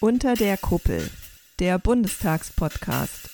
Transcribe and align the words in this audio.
Unter 0.00 0.34
der 0.34 0.56
Kuppel, 0.56 1.10
der 1.58 1.76
Bundestagspodcast. 1.80 3.30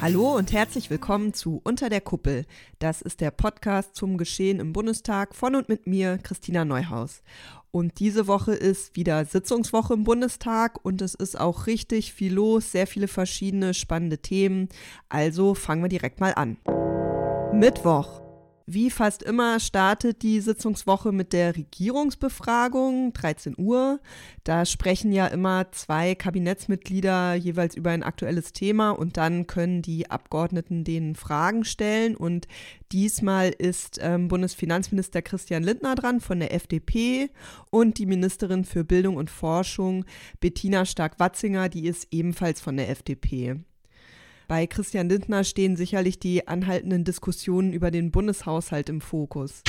Hallo 0.00 0.34
und 0.34 0.52
herzlich 0.52 0.90
willkommen 0.90 1.34
zu 1.34 1.60
Unter 1.62 1.88
der 1.88 2.00
Kuppel. 2.00 2.44
Das 2.80 3.00
ist 3.00 3.20
der 3.20 3.30
Podcast 3.30 3.94
zum 3.94 4.18
Geschehen 4.18 4.58
im 4.58 4.72
Bundestag 4.72 5.36
von 5.36 5.54
und 5.54 5.68
mit 5.68 5.86
mir, 5.86 6.18
Christina 6.18 6.64
Neuhaus. 6.64 7.22
Und 7.70 8.00
diese 8.00 8.26
Woche 8.26 8.54
ist 8.54 8.96
wieder 8.96 9.24
Sitzungswoche 9.24 9.94
im 9.94 10.02
Bundestag 10.02 10.84
und 10.84 11.00
es 11.00 11.14
ist 11.14 11.38
auch 11.38 11.68
richtig 11.68 12.12
viel 12.12 12.34
los, 12.34 12.72
sehr 12.72 12.88
viele 12.88 13.06
verschiedene 13.06 13.72
spannende 13.72 14.18
Themen. 14.18 14.68
Also 15.08 15.54
fangen 15.54 15.82
wir 15.82 15.88
direkt 15.88 16.18
mal 16.18 16.34
an. 16.34 16.56
Mittwoch, 17.52 18.27
wie 18.70 18.90
fast 18.90 19.22
immer 19.22 19.60
startet 19.60 20.22
die 20.22 20.40
Sitzungswoche 20.40 21.10
mit 21.10 21.32
der 21.32 21.56
Regierungsbefragung, 21.56 23.14
13 23.14 23.54
Uhr. 23.56 23.98
Da 24.44 24.66
sprechen 24.66 25.10
ja 25.10 25.26
immer 25.26 25.72
zwei 25.72 26.14
Kabinettsmitglieder 26.14 27.34
jeweils 27.34 27.74
über 27.74 27.90
ein 27.90 28.02
aktuelles 28.02 28.52
Thema 28.52 28.90
und 28.90 29.16
dann 29.16 29.46
können 29.46 29.80
die 29.80 30.10
Abgeordneten 30.10 30.84
denen 30.84 31.14
Fragen 31.14 31.64
stellen. 31.64 32.14
Und 32.14 32.46
diesmal 32.92 33.48
ist 33.48 33.98
ähm, 34.02 34.28
Bundesfinanzminister 34.28 35.22
Christian 35.22 35.62
Lindner 35.62 35.94
dran 35.94 36.20
von 36.20 36.38
der 36.38 36.52
FDP 36.52 37.30
und 37.70 37.96
die 37.96 38.06
Ministerin 38.06 38.64
für 38.64 38.84
Bildung 38.84 39.16
und 39.16 39.30
Forschung 39.30 40.04
Bettina 40.40 40.84
Stark-Watzinger, 40.84 41.70
die 41.70 41.86
ist 41.86 42.08
ebenfalls 42.10 42.60
von 42.60 42.76
der 42.76 42.90
FDP. 42.90 43.56
Bei 44.48 44.66
Christian 44.66 45.10
Lindner 45.10 45.44
stehen 45.44 45.76
sicherlich 45.76 46.18
die 46.18 46.48
anhaltenden 46.48 47.04
Diskussionen 47.04 47.74
über 47.74 47.90
den 47.90 48.10
Bundeshaushalt 48.10 48.88
im 48.88 49.02
Fokus. 49.02 49.62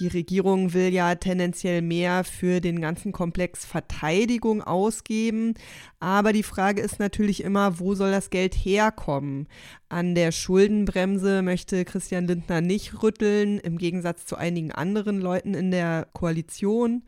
Die 0.00 0.08
Regierung 0.08 0.74
will 0.74 0.92
ja 0.92 1.14
tendenziell 1.14 1.80
mehr 1.80 2.22
für 2.22 2.60
den 2.60 2.82
ganzen 2.82 3.12
Komplex 3.12 3.64
Verteidigung 3.64 4.62
ausgeben. 4.62 5.54
Aber 5.98 6.34
die 6.34 6.42
Frage 6.42 6.82
ist 6.82 6.98
natürlich 6.98 7.42
immer, 7.42 7.78
wo 7.78 7.94
soll 7.94 8.10
das 8.10 8.28
Geld 8.28 8.54
herkommen? 8.54 9.48
An 9.88 10.14
der 10.14 10.30
Schuldenbremse 10.30 11.40
möchte 11.40 11.86
Christian 11.86 12.26
Lindner 12.26 12.60
nicht 12.60 13.02
rütteln, 13.02 13.60
im 13.60 13.78
Gegensatz 13.78 14.26
zu 14.26 14.36
einigen 14.36 14.72
anderen 14.72 15.22
Leuten 15.22 15.54
in 15.54 15.70
der 15.70 16.06
Koalition. 16.12 17.02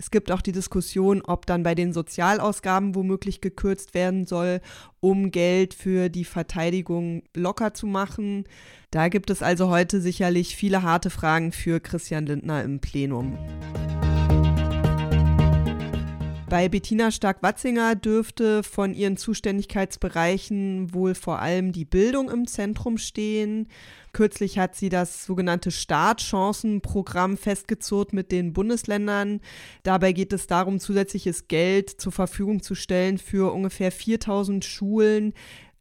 Es 0.00 0.12
gibt 0.12 0.30
auch 0.30 0.40
die 0.40 0.52
Diskussion, 0.52 1.22
ob 1.22 1.44
dann 1.46 1.64
bei 1.64 1.74
den 1.74 1.92
Sozialausgaben 1.92 2.94
womöglich 2.94 3.40
gekürzt 3.40 3.94
werden 3.94 4.26
soll, 4.26 4.60
um 5.00 5.32
Geld 5.32 5.74
für 5.74 6.08
die 6.08 6.24
Verteidigung 6.24 7.24
locker 7.34 7.74
zu 7.74 7.88
machen. 7.88 8.44
Da 8.92 9.08
gibt 9.08 9.28
es 9.28 9.42
also 9.42 9.70
heute 9.70 10.00
sicherlich 10.00 10.54
viele 10.54 10.84
harte 10.84 11.10
Fragen 11.10 11.50
für 11.50 11.80
Christian 11.80 12.26
Lindner 12.26 12.62
im 12.62 12.78
Plenum. 12.78 13.36
Bei 16.48 16.70
Bettina 16.70 17.10
Stark-Watzinger 17.10 17.94
dürfte 17.94 18.62
von 18.62 18.94
ihren 18.94 19.18
Zuständigkeitsbereichen 19.18 20.94
wohl 20.94 21.14
vor 21.14 21.40
allem 21.40 21.72
die 21.72 21.84
Bildung 21.84 22.30
im 22.30 22.46
Zentrum 22.46 22.96
stehen. 22.96 23.68
Kürzlich 24.14 24.58
hat 24.58 24.74
sie 24.74 24.88
das 24.88 25.26
sogenannte 25.26 25.70
Startchancenprogramm 25.70 27.36
festgezurrt 27.36 28.14
mit 28.14 28.32
den 28.32 28.54
Bundesländern. 28.54 29.40
Dabei 29.82 30.12
geht 30.12 30.32
es 30.32 30.46
darum, 30.46 30.80
zusätzliches 30.80 31.48
Geld 31.48 31.90
zur 31.90 32.12
Verfügung 32.12 32.62
zu 32.62 32.74
stellen 32.74 33.18
für 33.18 33.52
ungefähr 33.52 33.92
4000 33.92 34.64
Schulen, 34.64 35.34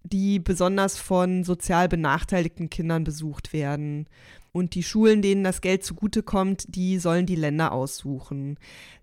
die 0.04 0.40
besonders 0.40 0.98
von 0.98 1.45
sozial 1.45 1.88
benachteiligten 1.88 2.70
Kindern 2.70 3.06
besucht 3.06 3.54
werden. 3.54 4.08
Und 4.52 4.76
die 4.76 4.84
Schulen, 4.84 5.22
denen 5.22 5.44
das 5.44 5.62
Geld 5.62 5.84
zugutekommt, 5.84 6.66
die 6.76 6.98
sollen 7.00 7.26
die 7.26 7.36
Länder 7.36 7.72
aussuchen. 7.72 8.58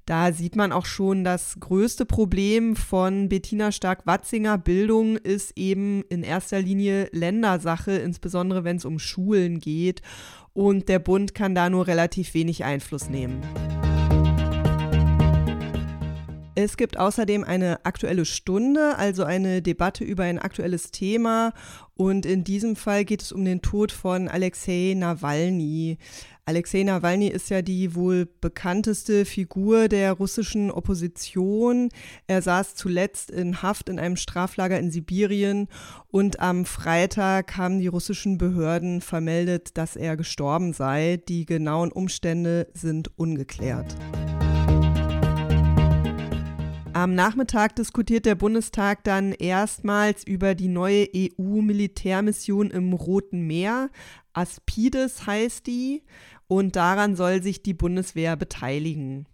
Da 0.07 0.33
sieht 0.33 0.57
man 0.57 0.73
auch 0.73 0.85
schon, 0.85 1.25
das 1.25 1.59
größte 1.61 2.05
Problem 2.05 2.77
von 2.77 3.29
Bettina 3.29 3.73
Stark-Watzinger 3.73 4.59
Bildung 4.59 5.17
ist 5.17 5.57
eben 5.57 6.03
in 6.11 6.23
erster 6.23 6.61
Linie 6.61 7.09
Ländersache, 7.13 7.93
insbesondere 7.93 8.65
wenn 8.65 8.77
es 8.77 8.85
um 8.85 8.99
Schulen 8.99 9.61
geht. 9.61 10.03
Und 10.53 10.89
der 10.89 10.99
Bund 10.99 11.35
kann 11.35 11.55
da 11.55 11.71
nur 11.71 11.87
relativ 11.87 12.35
wenig 12.35 12.65
Einfluss 12.65 13.09
nehmen. 13.09 13.41
Es 16.57 16.77
gibt 16.77 16.99
außerdem 16.99 17.43
eine 17.43 17.85
aktuelle 17.85 18.25
Stunde, 18.25 18.97
also 18.97 19.25
eine 19.25 19.61
Debatte 19.61 20.05
über 20.05 20.23
ein 20.23 20.39
aktuelles 20.39 20.93
Thema. 20.93 21.53
Und 21.95 22.27
in 22.27 22.45
diesem 22.45 22.77
Fall 22.77 23.05
geht 23.05 23.23
es 23.23 23.33
um 23.33 23.45
den 23.45 23.61
Tod 23.61 23.91
von 23.91 24.29
Alexei 24.29 24.95
Nawalny. 24.97 25.99
Alexei 26.47 26.85
Nawalny 26.85 27.29
ist 27.29 27.51
ja 27.51 27.63
die 27.63 27.95
wohl 27.97 28.29
bekannteste 28.41 29.25
Figur 29.25 29.89
der 29.89 30.13
russischen 30.13 30.71
Opposition. 30.71 31.89
Er 32.27 32.43
saß 32.43 32.77
zuletzt 32.77 33.31
in 33.31 33.63
Haft 33.63 33.89
in 33.89 33.99
einem 33.99 34.17
Straflager 34.17 34.79
in 34.79 34.91
Sibirien 34.91 35.69
und 36.09 36.39
am 36.39 36.67
Freitag 36.67 37.57
haben 37.57 37.81
die 37.81 37.87
russischen 37.89 38.39
Behörden 38.39 39.01
vermeldet, 39.01 39.77
dass 39.77 39.97
er 39.97 40.17
gestorben 40.17 40.73
sei. 40.73 41.21
Die 41.29 41.47
genauen 41.47 41.91
Umstände 41.91 42.69
sind 42.75 43.11
ungeklärt. 43.17 43.97
Am 46.95 47.17
Nachmittag 47.17 47.75
diskutiert 47.75 48.25
der 48.25 48.37
Bundestag 48.37 49.03
dann 49.03 49.33
erstmals 49.33 50.25
über 50.25 50.55
die 50.55 50.69
neue 50.69 51.09
EU-Militärmission 51.13 52.71
im 52.71 52.93
Roten 52.93 53.49
Meer. 53.49 53.91
Aspides 54.33 55.27
heißt 55.27 55.67
die 55.67 56.05
und 56.47 56.77
daran 56.77 57.17
soll 57.17 57.43
sich 57.43 57.65
die 57.65 57.75
Bundeswehr 57.75 58.37
beteiligen. 58.37 59.27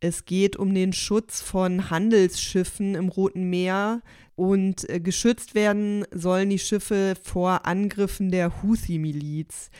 Es 0.00 0.26
geht 0.26 0.56
um 0.56 0.74
den 0.74 0.92
Schutz 0.92 1.40
von 1.40 1.88
Handelsschiffen 1.88 2.94
im 2.94 3.08
Roten 3.08 3.48
Meer 3.48 4.02
und 4.36 4.86
äh, 4.90 5.00
geschützt 5.00 5.54
werden 5.54 6.04
sollen 6.10 6.50
die 6.50 6.58
Schiffe 6.58 7.14
vor 7.22 7.64
Angriffen 7.64 8.30
der 8.30 8.62
Houthi-Miliz. 8.62 9.70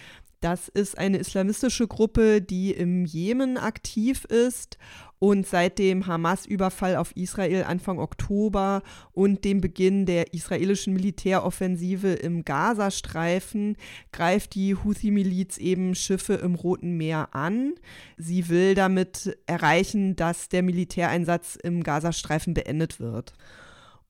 Das 0.43 0.67
ist 0.67 0.99
eine 0.99 1.19
islamistische 1.19 1.87
Gruppe, 1.87 2.43
die 2.43 2.73
im 2.73 3.05
Jemen 3.05 3.57
aktiv 3.57 4.25
ist 4.25 4.77
und 5.21 5.47
seit 5.47 5.79
dem 5.79 6.09
Hamas-Überfall 6.09 6.97
auf 6.97 7.15
Israel 7.15 7.63
Anfang 7.63 8.01
Oktober 8.01 8.83
und 9.13 9.45
dem 9.45 9.61
Beginn 9.61 10.05
der 10.05 10.35
israelischen 10.35 10.95
Militäroffensive 10.95 12.09
im 12.09 12.45
Gazastreifen 12.45 13.77
greift 14.11 14.57
die 14.57 14.75
Houthi-Miliz 14.75 15.59
eben 15.59 15.95
Schiffe 15.95 16.35
im 16.35 16.57
Roten 16.57 16.97
Meer 16.97 17.37
an. 17.37 17.75
Sie 18.17 18.49
will 18.49 18.75
damit 18.75 19.39
erreichen, 19.47 20.17
dass 20.17 20.49
der 20.49 20.65
Militäreinsatz 20.65 21.55
im 21.55 21.85
Gazastreifen 21.85 22.53
beendet 22.53 22.99
wird. 22.99 23.33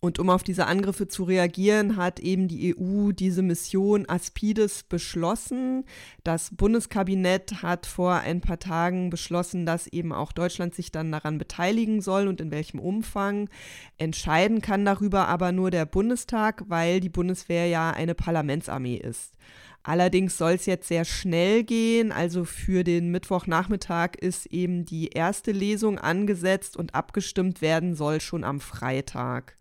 Und 0.05 0.19
um 0.19 0.31
auf 0.31 0.43
diese 0.43 0.67
Angriffe 0.67 1.07
zu 1.07 1.23
reagieren, 1.23 1.97
hat 1.97 2.19
eben 2.19 2.49
die 2.49 2.77
EU 2.77 3.13
diese 3.13 3.41
Mission 3.41 4.05
Aspides 4.09 4.83
beschlossen. 4.83 5.85
Das 6.25 6.51
Bundeskabinett 6.51 7.63
hat 7.63 7.87
vor 7.87 8.15
ein 8.15 8.41
paar 8.41 8.59
Tagen 8.59 9.11
beschlossen, 9.11 9.65
dass 9.65 9.87
eben 9.87 10.13
auch 10.13 10.33
Deutschland 10.33 10.75
sich 10.75 10.91
dann 10.91 11.13
daran 11.13 11.39
beteiligen 11.39 12.01
soll 12.01 12.27
und 12.27 12.41
in 12.41 12.51
welchem 12.51 12.81
Umfang. 12.81 13.49
Entscheiden 13.97 14.61
kann 14.61 14.85
darüber 14.85 15.29
aber 15.29 15.53
nur 15.53 15.71
der 15.71 15.87
Bundestag, 15.87 16.65
weil 16.67 16.99
die 16.99 17.09
Bundeswehr 17.09 17.69
ja 17.69 17.93
eine 17.93 18.17
Parlamentsarmee 18.17 18.97
ist. 18.97 19.35
Allerdings 19.85 20.37
soll 20.37 20.55
es 20.55 20.67
jetzt 20.67 20.89
sehr 20.89 21.05
schnell 21.05 21.63
gehen. 21.63 22.11
Also 22.11 22.45
für 22.45 22.83
den 22.83 23.13
Mittwochnachmittag 23.13 24.17
ist 24.21 24.47
eben 24.47 24.85
die 24.85 25.11
erste 25.11 25.53
Lesung 25.53 26.01
angesetzt 26.01 26.77
und 26.77 26.97
abgestimmt 26.97 27.63
werden 27.63 27.95
soll 27.95 28.21
schon 28.21 28.43
am 28.43 28.59
Freitag. 28.59 29.57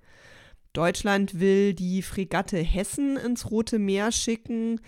Deutschland 0.73 1.39
will 1.39 1.73
die 1.73 2.01
Fregatte 2.01 2.57
Hessen 2.57 3.17
ins 3.17 3.51
Rote 3.51 3.79
Meer 3.79 4.11
schicken. 4.11 4.79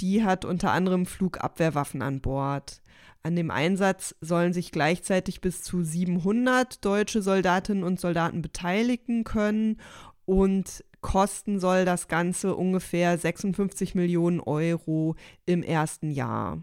Die 0.00 0.24
hat 0.24 0.44
unter 0.44 0.72
anderem 0.72 1.06
Flugabwehrwaffen 1.06 2.02
an 2.02 2.20
Bord. 2.20 2.82
An 3.22 3.36
dem 3.36 3.50
Einsatz 3.50 4.14
sollen 4.20 4.52
sich 4.52 4.72
gleichzeitig 4.72 5.40
bis 5.40 5.62
zu 5.62 5.82
700 5.82 6.84
deutsche 6.84 7.20
Soldatinnen 7.20 7.84
und 7.84 8.00
Soldaten 8.00 8.40
beteiligen 8.40 9.24
können 9.24 9.78
und 10.24 10.84
kosten 11.02 11.60
soll 11.60 11.84
das 11.84 12.08
Ganze 12.08 12.54
ungefähr 12.54 13.16
56 13.18 13.94
Millionen 13.94 14.40
Euro 14.40 15.16
im 15.44 15.62
ersten 15.62 16.10
Jahr. 16.10 16.62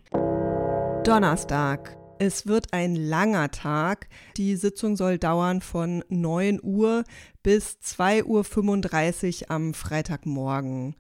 Donnerstag. 1.03 1.97
Es 2.19 2.47
wird 2.47 2.73
ein 2.73 2.95
langer 2.95 3.51
Tag. 3.51 4.07
Die 4.37 4.55
Sitzung 4.55 4.95
soll 4.95 5.19
dauern 5.19 5.61
von 5.61 6.03
9 6.09 6.59
Uhr 6.63 7.03
bis 7.43 7.77
2.35 7.83 9.43
Uhr 9.43 9.51
am 9.51 9.73
Freitagmorgen. 9.75 10.95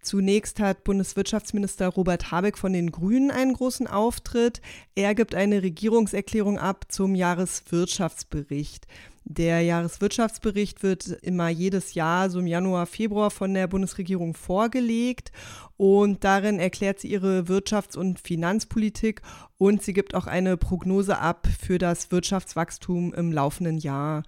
Zunächst 0.00 0.60
hat 0.60 0.82
Bundeswirtschaftsminister 0.82 1.88
Robert 1.88 2.32
Habeck 2.32 2.56
von 2.56 2.72
den 2.72 2.90
Grünen 2.90 3.30
einen 3.30 3.52
großen 3.52 3.86
Auftritt. 3.86 4.60
Er 4.94 5.14
gibt 5.14 5.34
eine 5.34 5.62
Regierungserklärung 5.62 6.58
ab 6.58 6.86
zum 6.88 7.14
Jahreswirtschaftsbericht. 7.14 8.86
Der 9.24 9.60
Jahreswirtschaftsbericht 9.62 10.82
wird 10.82 11.06
immer 11.06 11.48
jedes 11.48 11.94
Jahr, 11.94 12.28
so 12.28 12.40
im 12.40 12.46
Januar, 12.46 12.86
Februar, 12.86 13.30
von 13.30 13.54
der 13.54 13.68
Bundesregierung 13.68 14.34
vorgelegt. 14.34 15.30
Und 15.76 16.24
darin 16.24 16.58
erklärt 16.58 17.00
sie 17.00 17.08
ihre 17.08 17.42
Wirtschafts- 17.42 17.96
und 17.96 18.18
Finanzpolitik 18.20 19.22
und 19.58 19.82
sie 19.82 19.92
gibt 19.92 20.14
auch 20.14 20.26
eine 20.26 20.56
Prognose 20.56 21.18
ab 21.18 21.46
für 21.60 21.78
das 21.78 22.10
Wirtschaftswachstum 22.10 23.14
im 23.14 23.32
laufenden 23.32 23.78
Jahr. 23.78 24.24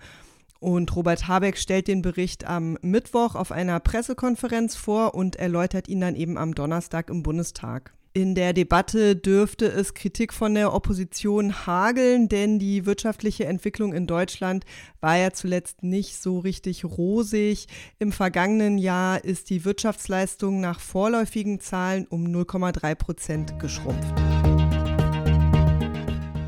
Und 0.60 0.94
Robert 0.96 1.28
Habeck 1.28 1.58
stellt 1.58 1.88
den 1.88 2.00
Bericht 2.00 2.46
am 2.46 2.78
Mittwoch 2.80 3.34
auf 3.34 3.52
einer 3.52 3.80
Pressekonferenz 3.80 4.76
vor 4.76 5.14
und 5.14 5.36
erläutert 5.36 5.88
ihn 5.88 6.00
dann 6.00 6.14
eben 6.14 6.38
am 6.38 6.54
Donnerstag 6.54 7.10
im 7.10 7.22
Bundestag. 7.22 7.92
In 8.16 8.36
der 8.36 8.52
Debatte 8.52 9.16
dürfte 9.16 9.66
es 9.66 9.92
Kritik 9.92 10.32
von 10.32 10.54
der 10.54 10.72
Opposition 10.72 11.66
hageln, 11.66 12.28
denn 12.28 12.60
die 12.60 12.86
wirtschaftliche 12.86 13.46
Entwicklung 13.46 13.92
in 13.92 14.06
Deutschland 14.06 14.64
war 15.00 15.16
ja 15.16 15.32
zuletzt 15.32 15.82
nicht 15.82 16.22
so 16.22 16.38
richtig 16.38 16.84
rosig. 16.84 17.66
Im 17.98 18.12
vergangenen 18.12 18.78
Jahr 18.78 19.24
ist 19.24 19.50
die 19.50 19.64
Wirtschaftsleistung 19.64 20.60
nach 20.60 20.78
vorläufigen 20.78 21.58
Zahlen 21.58 22.06
um 22.06 22.24
0,3 22.26 22.94
Prozent 22.94 23.58
geschrumpft. 23.58 24.14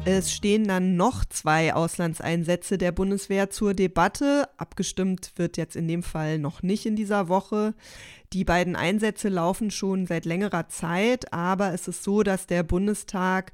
Es 0.08 0.32
stehen 0.32 0.68
dann 0.68 0.94
noch 0.94 1.24
zwei 1.24 1.74
Auslandseinsätze 1.74 2.78
der 2.78 2.92
Bundeswehr 2.92 3.50
zur 3.50 3.74
Debatte. 3.74 4.48
Abgestimmt 4.56 5.32
wird 5.34 5.56
jetzt 5.56 5.74
in 5.74 5.88
dem 5.88 6.04
Fall 6.04 6.38
noch 6.38 6.62
nicht 6.62 6.86
in 6.86 6.94
dieser 6.94 7.28
Woche. 7.28 7.74
Die 8.32 8.44
beiden 8.44 8.76
Einsätze 8.76 9.28
laufen 9.28 9.72
schon 9.72 10.06
seit 10.06 10.24
längerer 10.24 10.68
Zeit, 10.68 11.32
aber 11.32 11.74
es 11.74 11.88
ist 11.88 12.04
so, 12.04 12.22
dass 12.22 12.46
der 12.46 12.62
Bundestag 12.62 13.50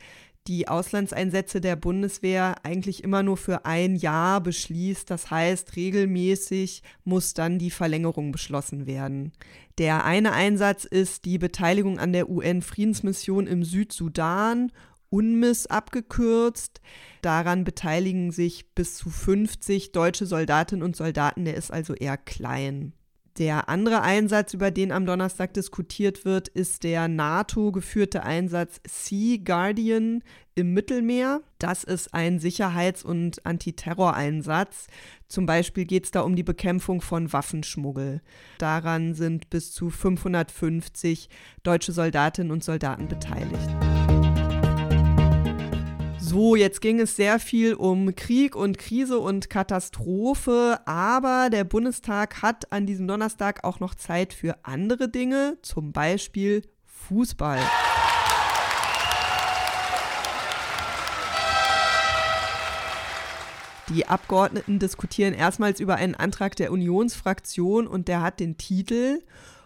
die 0.46 0.68
Auslandseinsätze 0.68 1.62
der 1.62 1.76
Bundeswehr 1.76 2.56
eigentlich 2.64 3.02
immer 3.02 3.22
nur 3.22 3.38
für 3.38 3.64
ein 3.64 3.96
Jahr 3.96 4.42
beschließt. 4.42 5.08
Das 5.08 5.30
heißt, 5.30 5.74
regelmäßig 5.76 6.82
muss 7.04 7.32
dann 7.32 7.58
die 7.58 7.70
Verlängerung 7.70 8.30
beschlossen 8.30 8.86
werden. 8.86 9.32
Der 9.78 10.04
eine 10.04 10.32
Einsatz 10.32 10.84
ist 10.84 11.24
die 11.24 11.38
Beteiligung 11.38 11.98
an 11.98 12.12
der 12.12 12.28
UN-Friedensmission 12.28 13.46
im 13.46 13.64
Südsudan 13.64 14.70
UNMISS 15.12 15.66
abgekürzt. 15.66 16.80
Daran 17.20 17.64
beteiligen 17.64 18.32
sich 18.32 18.74
bis 18.74 18.96
zu 18.96 19.10
50 19.10 19.92
deutsche 19.92 20.26
Soldatinnen 20.26 20.82
und 20.82 20.96
Soldaten, 20.96 21.44
der 21.44 21.54
ist 21.54 21.72
also 21.72 21.94
eher 21.94 22.16
klein. 22.16 22.94
Der 23.38 23.70
andere 23.70 24.02
Einsatz, 24.02 24.52
über 24.52 24.70
den 24.70 24.92
am 24.92 25.06
Donnerstag 25.06 25.54
diskutiert 25.54 26.26
wird, 26.26 26.48
ist 26.48 26.82
der 26.82 27.08
NATO-geführte 27.08 28.24
Einsatz 28.24 28.80
Sea 28.86 29.38
Guardian 29.42 30.22
im 30.54 30.74
Mittelmeer. 30.74 31.40
Das 31.58 31.82
ist 31.82 32.12
ein 32.12 32.40
Sicherheits- 32.40 33.02
und 33.02 33.46
Antiterroreinsatz. 33.46 34.86
Zum 35.28 35.46
Beispiel 35.46 35.86
geht 35.86 36.04
es 36.04 36.10
da 36.10 36.20
um 36.20 36.36
die 36.36 36.42
Bekämpfung 36.42 37.00
von 37.00 37.32
Waffenschmuggel. 37.32 38.20
Daran 38.58 39.14
sind 39.14 39.48
bis 39.48 39.72
zu 39.72 39.88
550 39.88 41.30
deutsche 41.62 41.92
Soldatinnen 41.92 42.52
und 42.52 42.62
Soldaten 42.62 43.08
beteiligt. 43.08 43.70
So, 46.32 46.56
jetzt 46.56 46.80
ging 46.80 46.98
es 46.98 47.14
sehr 47.14 47.38
viel 47.38 47.74
um 47.74 48.14
Krieg 48.16 48.56
und 48.56 48.78
Krise 48.78 49.18
und 49.18 49.50
Katastrophe, 49.50 50.80
aber 50.86 51.50
der 51.50 51.64
Bundestag 51.64 52.40
hat 52.40 52.72
an 52.72 52.86
diesem 52.86 53.06
Donnerstag 53.06 53.64
auch 53.64 53.80
noch 53.80 53.94
Zeit 53.94 54.32
für 54.32 54.56
andere 54.62 55.10
Dinge, 55.10 55.58
zum 55.60 55.92
Beispiel 55.92 56.62
Fußball. 56.86 57.60
Die 63.90 64.06
Abgeordneten 64.06 64.78
diskutieren 64.78 65.34
erstmals 65.34 65.80
über 65.80 65.96
einen 65.96 66.14
Antrag 66.14 66.56
der 66.56 66.72
Unionsfraktion 66.72 67.86
und 67.86 68.08
der 68.08 68.22
hat 68.22 68.40
den 68.40 68.56
Titel 68.56 69.22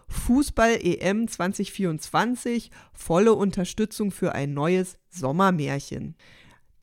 Fußball 0.09 0.79
EM 0.81 1.29
2024, 1.29 2.71
volle 2.91 3.35
Unterstützung 3.35 4.11
für 4.11 4.35
ein 4.35 4.53
neues 4.53 4.97
Sommermärchen. 5.09 6.17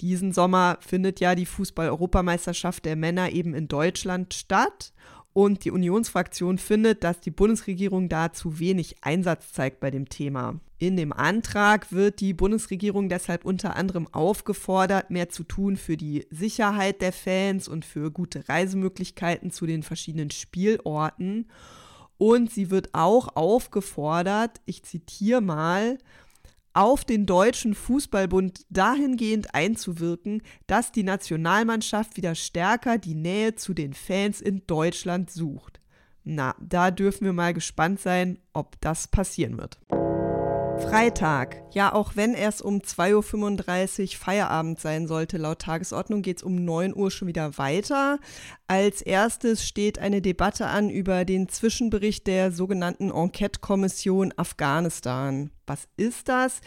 Diesen 0.01 0.33
Sommer 0.33 0.79
findet 0.81 1.21
ja 1.21 1.35
die 1.35 1.47
Fußball-Europameisterschaft 1.47 2.85
der 2.85 2.97
Männer 2.97 3.31
eben 3.31 3.55
in 3.55 3.69
Deutschland 3.69 4.35
statt. 4.35 4.93
Und 5.33 5.65
die 5.65 5.73
Unionsfraktion 5.73 6.59
findet, 6.59 7.03
dass 7.03 7.21
die 7.21 7.33
Bundesregierung 7.33 8.09
da 8.09 8.33
zu 8.33 8.61
wenig 8.61 8.97
Einsatz 9.01 9.53
zeigt 9.53 9.81
bei 9.81 9.91
dem 9.91 10.09
Thema. 10.09 10.61
In 10.79 10.97
dem 10.97 11.13
Antrag 11.13 11.91
wird 11.91 12.21
die 12.21 12.35
Bundesregierung 12.35 13.09
deshalb 13.09 13.45
unter 13.45 13.75
anderem 13.75 14.07
aufgefordert, 14.13 15.11
mehr 15.11 15.31
zu 15.31 15.43
tun 15.43 15.77
für 15.77 15.97
die 15.97 16.27
Sicherheit 16.31 17.01
der 17.01 17.13
Fans 17.13 17.67
und 17.67 17.85
für 17.85 18.13
gute 18.13 18.49
Reisemöglichkeiten 18.49 19.51
zu 19.51 19.67
den 19.67 19.83
verschiedenen 19.83 20.31
Spielorten. 20.31 21.49
Und 22.17 22.53
sie 22.53 22.71
wird 22.71 22.91
auch 22.93 23.35
aufgefordert, 23.35 24.61
ich 24.67 24.85
zitiere 24.85 25.41
mal, 25.41 25.99
auf 26.75 27.05
den 27.05 27.25
Deutschen 27.25 27.75
Fußballbund 27.75 28.67
dahingehend 28.69 29.55
einzuwirken, 29.55 30.43
dass 30.67 30.93
die 30.93 31.05
Nationalmannschaft 31.05 32.17
wieder 32.17 32.35
stärker 32.35 32.99
die 32.99 33.15
Nähe 33.15 33.55
zu 33.55 33.73
den 33.73 33.95
Fans 33.95 34.41
in 34.41 34.67
Deutschland 34.67 35.31
sucht. 35.31 35.81
Na, 36.25 36.55
da 36.61 36.91
dürfen 36.91 37.25
wir 37.25 37.33
mal 37.33 37.55
gespannt 37.55 38.01
sein, 38.01 38.39
ob 38.53 38.81
das 38.81 39.09
passieren 39.09 39.59
wird. 39.59 39.79
Freitag. 40.79 41.63
Ja, 41.73 41.93
auch 41.93 42.17
wenn 42.17 42.35
erst 42.35 42.63
um 42.63 42.79
2.35 42.79 44.03
Uhr 44.03 44.19
Feierabend 44.19 44.81
sein 44.81 45.07
sollte, 45.07 45.39
laut 45.39 45.61
Tagesordnung 45.61 46.23
geht 46.23 46.39
es 46.39 46.43
um 46.43 46.65
9 46.65 46.95
Uhr 46.95 47.11
schon 47.11 47.29
wieder 47.29 47.59
weiter. 47.59 48.19
Als 48.67 49.03
erstes 49.03 49.67
steht 49.67 49.99
eine 49.99 50.23
Debatte 50.23 50.67
an 50.67 50.91
über 50.91 51.25
den 51.25 51.49
Zwischenbericht 51.49 52.27
der 52.27 52.53
sogenannten 52.53 53.11
Enquete-Kommission 53.11 54.33
Afghanistan. 54.37 55.51
Was 55.67 55.89
ist 55.97 56.29
das? 56.29 56.61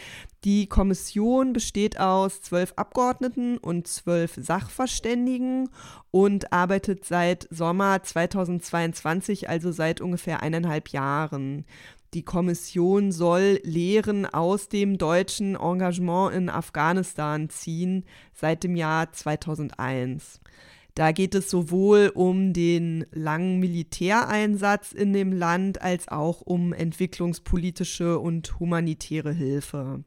Die 0.43 0.67
Kommission 0.67 1.53
besteht 1.53 1.99
aus 1.99 2.41
zwölf 2.41 2.73
Abgeordneten 2.77 3.57
und 3.57 3.87
zwölf 3.87 4.33
Sachverständigen 4.37 5.69
und 6.11 6.53
arbeitet 6.53 7.05
seit 7.05 7.47
Sommer 7.51 8.01
2022, 8.01 9.49
also 9.49 9.71
seit 9.71 10.01
ungefähr 10.01 10.41
eineinhalb 10.41 10.89
Jahren. 10.89 11.65
Die 12.13 12.23
Kommission 12.23 13.11
soll 13.11 13.59
Lehren 13.63 14.25
aus 14.25 14.69
dem 14.69 14.97
deutschen 14.97 15.55
Engagement 15.55 16.33
in 16.33 16.49
Afghanistan 16.49 17.49
ziehen 17.49 18.05
seit 18.33 18.63
dem 18.63 18.75
Jahr 18.75 19.11
2001. 19.11 20.39
Da 20.95 21.11
geht 21.11 21.35
es 21.35 21.49
sowohl 21.49 22.11
um 22.15 22.53
den 22.53 23.05
langen 23.11 23.59
Militäreinsatz 23.59 24.93
in 24.93 25.13
dem 25.13 25.31
Land 25.31 25.81
als 25.81 26.07
auch 26.07 26.41
um 26.41 26.73
entwicklungspolitische 26.73 28.17
und 28.17 28.59
humanitäre 28.59 29.31
Hilfe. 29.31 30.03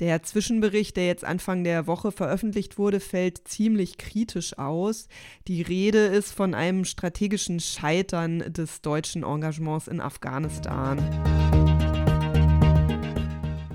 Der 0.00 0.22
Zwischenbericht, 0.22 0.96
der 0.96 1.06
jetzt 1.06 1.24
Anfang 1.24 1.64
der 1.64 1.86
Woche 1.86 2.12
veröffentlicht 2.12 2.78
wurde, 2.78 3.00
fällt 3.00 3.46
ziemlich 3.46 3.98
kritisch 3.98 4.58
aus. 4.58 5.08
Die 5.48 5.62
Rede 5.62 6.06
ist 6.06 6.32
von 6.32 6.54
einem 6.54 6.84
strategischen 6.84 7.60
Scheitern 7.60 8.40
des 8.52 8.80
deutschen 8.80 9.22
Engagements 9.22 9.88
in 9.88 10.00
Afghanistan. 10.00 10.98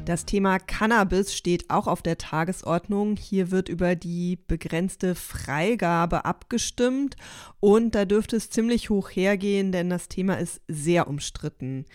Das 0.08 0.24
Thema 0.24 0.58
Cannabis 0.58 1.36
steht 1.36 1.70
auch 1.70 1.86
auf 1.86 2.02
der 2.02 2.18
Tagesordnung. 2.18 3.18
Hier 3.18 3.52
wird 3.52 3.68
über 3.68 3.94
die 3.96 4.40
begrenzte 4.48 5.16
Freigabe 5.16 6.24
abgestimmt 6.24 7.18
und 7.60 7.94
da 7.94 8.06
dürfte 8.06 8.38
es 8.38 8.50
ziemlich 8.50 8.90
hoch 8.90 9.10
hergehen, 9.10 9.74
denn 9.74 9.90
das 9.90 10.08
Thema 10.08 10.40
ist 10.40 10.62
sehr 10.70 11.10
umstritten. 11.10 11.86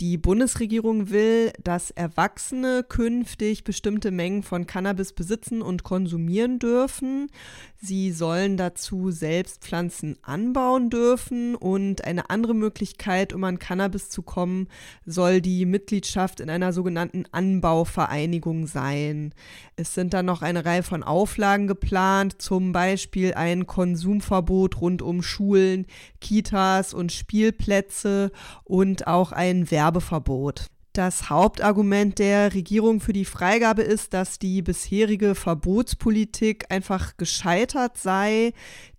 Die 0.00 0.18
Bundesregierung 0.18 1.10
will, 1.10 1.52
dass 1.62 1.92
Erwachsene 1.92 2.82
künftig 2.82 3.62
bestimmte 3.62 4.10
Mengen 4.10 4.42
von 4.42 4.66
Cannabis 4.66 5.12
besitzen 5.12 5.62
und 5.62 5.84
konsumieren 5.84 6.58
dürfen. 6.58 7.28
Sie 7.76 8.10
sollen 8.10 8.56
dazu 8.56 9.12
selbst 9.12 9.62
Pflanzen 9.62 10.16
anbauen 10.22 10.90
dürfen 10.90 11.54
und 11.54 12.04
eine 12.04 12.28
andere 12.28 12.54
Möglichkeit, 12.54 13.32
um 13.32 13.44
an 13.44 13.60
Cannabis 13.60 14.10
zu 14.10 14.22
kommen, 14.22 14.66
soll 15.06 15.40
die 15.40 15.64
Mitgliedschaft 15.64 16.40
in 16.40 16.50
einer 16.50 16.72
sogenannten 16.72 17.26
Anbauvereinigung 17.30 18.66
sein. 18.66 19.32
Es 19.76 19.94
sind 19.94 20.12
dann 20.12 20.26
noch 20.26 20.42
eine 20.42 20.64
Reihe 20.64 20.82
von 20.82 21.04
Auflagen 21.04 21.68
geplant, 21.68 22.42
zum 22.42 22.72
Beispiel 22.72 23.34
ein 23.34 23.66
Konsumverbot 23.66 24.80
rund 24.80 25.02
um 25.02 25.22
Schulen, 25.22 25.86
Kitas 26.20 26.94
und 26.94 27.12
Spielplätze 27.12 28.32
und 28.64 29.06
auch 29.06 29.30
ein 29.30 29.70
Werk 29.70 29.83
Werbeverbot. 29.84 30.68
Das 30.94 31.28
Hauptargument 31.28 32.18
der 32.18 32.54
Regierung 32.54 33.00
für 33.00 33.12
die 33.12 33.24
Freigabe 33.26 33.82
ist, 33.82 34.14
dass 34.14 34.38
die 34.38 34.62
bisherige 34.62 35.34
Verbotspolitik 35.34 36.66
einfach 36.70 37.16
gescheitert 37.18 37.98
sei, 37.98 38.52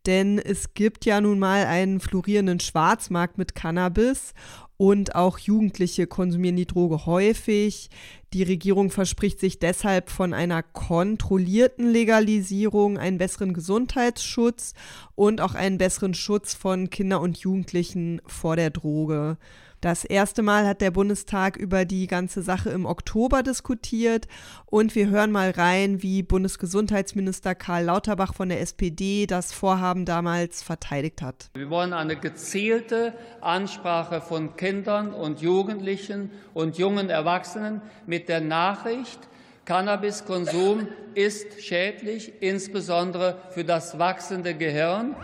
denn 0.06 0.38
es 0.38 0.74
gibt 0.74 1.06
ja 1.06 1.22
nun 1.22 1.40
mal 1.40 1.66
einen 1.66 2.02
florierenden 2.02 2.60
Schwarzmarkt 2.60 3.40
mit 3.40 3.56
Cannabis 3.56 4.34
und 4.78 5.16
auch 5.16 5.40
Jugendliche 5.40 6.06
konsumieren 6.06 6.58
die 6.58 6.68
Droge 6.68 7.06
häufig. 7.08 7.90
Die 8.34 8.44
Regierung 8.44 8.92
verspricht 8.92 9.40
sich 9.40 9.58
deshalb 9.58 10.10
von 10.10 10.34
einer 10.34 10.62
kontrollierten 10.62 11.90
Legalisierung 11.90 13.00
einen 13.00 13.18
besseren 13.18 13.54
Gesundheitsschutz 13.54 14.74
und 15.16 15.40
auch 15.40 15.56
einen 15.56 15.78
besseren 15.80 16.14
Schutz 16.14 16.54
von 16.54 16.90
Kindern 16.90 17.22
und 17.22 17.38
Jugendlichen 17.38 18.22
vor 18.28 18.58
der 18.58 18.70
Droge. 18.70 19.38
Das 19.86 20.04
erste 20.04 20.42
Mal 20.42 20.66
hat 20.66 20.82
der 20.82 20.90
Bundestag 20.90 21.58
über 21.58 21.86
die 21.86 22.08
ganze 22.08 22.42
Sache 22.42 22.72
im 22.72 22.88
Oktober 22.88 23.44
diskutiert 23.44 24.28
und 24.66 24.96
wir 24.96 25.10
hören 25.10 25.32
mal 25.32 25.52
rein, 25.52 26.02
wie 26.02 26.24
Bundesgesundheitsminister 26.24 27.54
Karl 27.54 27.84
Lauterbach 27.84 28.34
von 28.34 28.50
der 28.50 28.62
SPD 28.62 29.28
das 29.28 29.54
Vorhaben 29.54 30.06
damals 30.06 30.64
verteidigt 30.64 31.22
hat. 31.22 31.52
Wir 31.54 31.70
wollen 31.70 31.94
eine 31.94 32.16
gezielte 32.16 33.14
Ansprache 33.42 34.22
von 34.22 34.56
Kindern 34.56 35.14
und 35.14 35.42
Jugendlichen 35.42 36.32
und 36.56 36.80
jungen 36.80 37.12
Erwachsenen 37.12 37.84
mit 38.08 38.28
der 38.28 38.42
Nachricht, 38.42 39.20
Cannabiskonsum 39.66 40.88
ist 41.14 41.62
schädlich, 41.62 42.34
insbesondere 42.42 43.38
für 43.52 43.64
das 43.64 44.00
wachsende 44.00 44.56
Gehirn. 44.56 45.16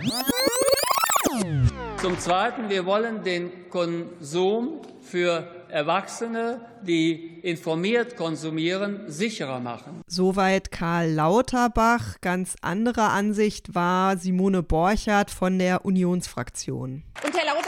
Zum 2.01 2.17
Zweiten, 2.17 2.67
wir 2.67 2.87
wollen 2.87 3.23
den 3.23 3.69
Konsum 3.69 4.81
für 5.01 5.47
Erwachsene, 5.69 6.59
die 6.81 7.39
informiert 7.43 8.17
konsumieren, 8.17 9.01
sicherer 9.05 9.59
machen. 9.59 10.01
Soweit 10.07 10.71
Karl 10.71 11.11
Lauterbach. 11.11 12.19
Ganz 12.21 12.55
anderer 12.61 13.11
Ansicht 13.11 13.75
war 13.75 14.17
Simone 14.17 14.63
Borchardt 14.63 15.29
von 15.29 15.59
der 15.59 15.85
Unionsfraktion. 15.85 17.03
Und 17.23 17.37
Herr 17.37 17.45
Lauterbach, 17.45 17.60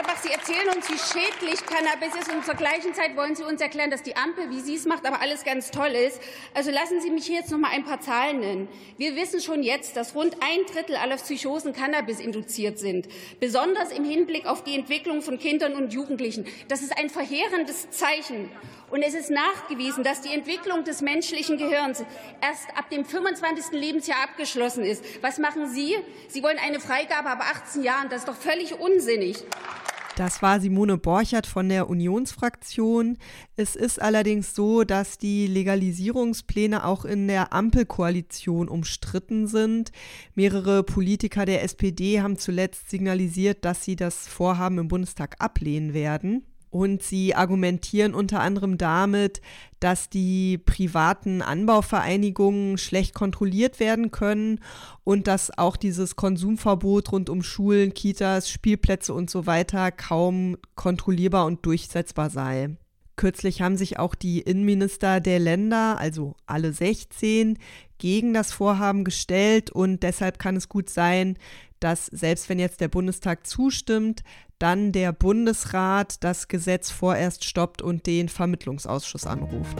erzählen 0.54 0.76
uns, 0.76 0.90
wie 0.90 1.20
schädlich 1.20 1.66
Cannabis 1.66 2.16
ist 2.20 2.32
und 2.32 2.46
zur 2.46 2.56
gleichen 2.56 2.94
Zeit 2.94 3.16
wollen 3.16 3.36
Sie 3.36 3.44
uns 3.44 3.62
erklären, 3.62 3.90
dass 3.90 4.04
die 4.04 4.16
Ampel, 4.16 4.50
wie 4.50 4.60
sie 4.60 4.76
es 4.76 4.86
macht, 4.86 5.06
aber 5.06 5.22
alles 5.22 5.44
ganz 5.44 5.72
toll 5.72 5.90
ist. 5.90 6.22
Also 6.54 6.70
lassen 6.72 7.02
Sie 7.02 7.10
mich 7.10 7.26
hier 7.26 7.38
jetzt 7.40 7.52
noch 7.52 7.58
mal 7.58 7.72
ein 7.72 7.84
paar 7.84 8.02
Zahlen 8.02 8.40
nennen. 8.40 8.68
Wir 8.98 9.16
wissen 9.16 9.42
schon 9.42 9.64
jetzt, 9.64 9.98
dass 9.98 10.16
rund 10.16 10.36
ein 10.42 10.66
Drittel 10.72 10.96
aller 10.96 11.16
Psychosen 11.18 11.74
Cannabis 11.74 12.20
induziert 12.20 12.78
sind, 12.78 13.08
besonders 13.40 13.92
im 13.92 14.04
Hinblick 14.04 14.46
auf 14.46 14.64
die 14.64 14.76
Entwicklung 14.76 15.22
von 15.22 15.40
Kindern 15.40 15.74
und 15.74 15.94
Jugendlichen. 15.94 16.46
Das 16.68 16.82
ist 16.82 16.98
ein 16.98 17.10
verheerendes 17.10 17.90
Zeichen. 17.90 18.50
Und 18.92 19.02
es 19.02 19.16
ist 19.16 19.32
nachgewiesen, 19.32 20.04
dass 20.04 20.22
die 20.22 20.34
Entwicklung 20.34 20.84
des 20.84 21.02
menschlichen 21.02 21.58
Gehirns 21.58 22.04
erst 22.42 22.70
ab 22.78 22.92
dem 22.92 23.06
25. 23.06 23.72
Lebensjahr 23.72 24.24
abgeschlossen 24.24 24.84
ist. 24.84 25.04
Was 25.24 25.40
machen 25.40 25.68
Sie? 25.68 25.96
Sie 26.28 26.44
wollen 26.44 26.60
eine 26.64 26.80
Freigabe 26.80 27.30
ab 27.30 27.40
18 27.42 27.82
Jahren. 27.82 28.10
Das 28.10 28.20
ist 28.20 28.28
doch 28.28 28.36
völlig 28.36 28.80
unsinnig. 28.80 29.44
Das 30.16 30.44
war 30.44 30.60
Simone 30.60 31.00
Borchert 31.00 31.48
von 31.48 31.70
der 31.70 31.90
Unionsfraktion. 31.90 33.18
Es 33.56 33.76
ist 33.76 34.00
allerdings 34.00 34.54
so, 34.54 34.84
dass 34.84 35.18
die 35.18 35.48
Legalisierungspläne 35.48 36.86
auch 36.86 37.04
in 37.04 37.28
der 37.28 37.52
Ampelkoalition 37.52 38.68
umstritten 38.68 39.48
sind. 39.48 39.92
Mehrere 40.36 40.84
Politiker 40.84 41.46
der 41.46 41.64
SPD 41.64 42.22
haben 42.22 42.38
zuletzt 42.38 42.92
signalisiert, 42.92 43.66
dass 43.66 43.84
sie 43.84 43.96
das 43.96 44.28
Vorhaben 44.28 44.78
im 44.78 44.88
Bundestag 44.88 45.38
ablehnen 45.40 45.96
werden. 45.96 46.46
Und 46.74 47.04
sie 47.04 47.36
argumentieren 47.36 48.16
unter 48.16 48.40
anderem 48.40 48.80
damit, 48.80 49.42
dass 49.80 50.10
die 50.10 50.58
privaten 50.58 51.44
Anbauvereinigungen 51.44 52.80
schlecht 52.80 53.14
kontrolliert 53.14 53.80
werden 53.80 54.10
können 54.10 54.60
und 55.04 55.28
dass 55.28 55.56
auch 55.56 55.78
dieses 55.78 56.16
Konsumverbot 56.16 57.12
rund 57.12 57.30
um 57.30 57.44
Schulen, 57.44 57.94
Kitas, 57.94 58.50
Spielplätze 58.50 59.14
und 59.14 59.30
so 59.30 59.46
weiter 59.46 59.92
kaum 59.92 60.58
kontrollierbar 60.74 61.46
und 61.46 61.64
durchsetzbar 61.64 62.32
sei. 62.32 62.72
Kürzlich 63.18 63.62
haben 63.62 63.78
sich 63.78 64.00
auch 64.00 64.16
die 64.16 64.42
Innenminister 64.42 65.20
der 65.20 65.38
Länder, 65.38 66.00
also 66.00 66.36
alle 66.48 66.74
16, 66.74 67.60
gegen 68.00 68.34
das 68.34 68.52
Vorhaben 68.52 69.04
gestellt 69.04 69.70
und 69.70 70.02
deshalb 70.02 70.40
kann 70.40 70.56
es 70.56 70.70
gut 70.70 70.90
sein, 70.90 71.38
dass 71.80 72.08
selbst 72.08 72.50
wenn 72.50 72.58
jetzt 72.58 72.82
der 72.82 72.88
Bundestag 72.88 73.46
zustimmt, 73.46 74.24
dann 74.64 74.94
der 74.94 75.12
Bundesrat 75.12 76.24
das 76.24 76.48
Gesetz 76.48 76.90
vorerst 76.90 77.44
stoppt 77.44 77.82
und 77.82 78.08
den 78.08 78.30
Vermittlungsausschuss 78.30 79.28
anruft. 79.28 79.78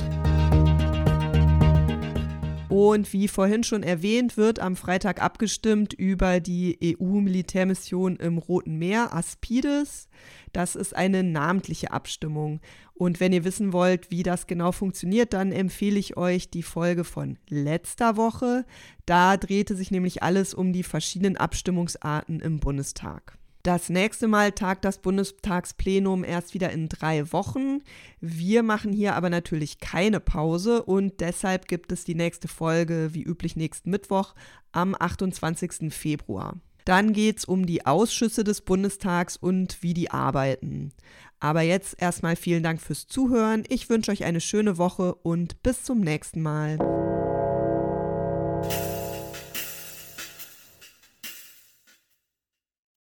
Und 2.68 3.14
wie 3.14 3.30
vorhin 3.30 3.64
schon 3.64 3.82
erwähnt, 3.82 4.36
wird 4.36 4.60
am 4.60 4.76
Freitag 4.76 5.22
abgestimmt 5.22 5.94
über 5.94 6.42
die 6.42 6.98
EU-Militärmission 7.00 8.18
im 8.18 8.38
Roten 8.38 8.78
Meer, 8.78 9.14
Aspides. 9.14 10.10
Das 10.52 10.76
ist 10.76 10.94
eine 10.94 11.24
namentliche 11.24 11.92
Abstimmung. 11.92 12.60
Und 12.94 13.22
wenn 13.22 13.32
ihr 13.32 13.46
wissen 13.46 13.72
wollt, 13.72 14.12
wie 14.12 14.24
das 14.24 14.48
genau 14.48 14.74
funktioniert, 14.74 15.32
dann 15.32 15.54
empfehle 15.54 15.98
ich 15.98 16.18
euch 16.18 16.50
die 16.50 16.64
Folge 16.64 17.06
von 17.06 17.40
letzter 17.48 18.18
Woche. 18.18 18.66
Da 19.06 19.38
drehte 19.38 19.78
sich 19.78 19.92
nämlich 19.92 20.24
alles 20.24 20.54
um 20.54 20.74
die 20.74 20.84
verschiedenen 20.84 21.38
Abstimmungsarten 21.38 22.42
im 22.42 22.60
Bundestag. 22.60 23.38
Das 23.64 23.88
nächste 23.88 24.28
Mal 24.28 24.52
tagt 24.52 24.84
das 24.84 24.98
Bundestagsplenum 24.98 26.26
erst 26.26 26.54
wieder 26.54 26.72
in 26.72 26.90
drei 26.90 27.32
Wochen. 27.32 27.80
Wir 28.20 28.62
machen 28.62 28.92
hier 28.92 29.16
aber 29.16 29.30
natürlich 29.30 29.80
keine 29.80 30.20
Pause 30.20 30.84
und 30.84 31.22
deshalb 31.22 31.70
gibt 31.70 31.94
es 31.94 32.04
die 32.04 32.14
nächste 32.14 32.50
Folge 32.50 33.12
wie 33.14 33.24
üblich 33.24 33.56
nächsten 33.56 33.90
Mittwoch 33.90 34.36
am 34.74 34.98
28. 35.00 35.94
Februar. 35.94 36.58
Dann 36.84 37.14
geht 37.14 37.38
es 37.38 37.46
um 37.46 37.66
die 37.66 37.86
Ausschüsse 37.86 38.44
des 38.44 38.60
Bundestags 38.60 39.38
und 39.38 39.82
wie 39.82 39.94
die 39.94 40.12
arbeiten. 40.12 40.92
Aber 41.40 41.62
jetzt 41.62 42.02
erstmal 42.02 42.36
vielen 42.36 42.64
Dank 42.64 42.82
fürs 42.82 43.08
Zuhören. 43.08 43.64
Ich 43.70 43.90
wünsche 43.90 44.12
euch 44.12 44.26
eine 44.26 44.42
schöne 44.42 44.78
Woche 44.78 45.16
und 45.16 45.64
bis 45.64 45.84
zum 45.84 46.02
nächsten 46.02 46.42
Mal. 46.42 47.13